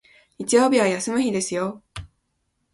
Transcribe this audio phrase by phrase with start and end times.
[0.39, 1.83] 日曜日は休む日ですよ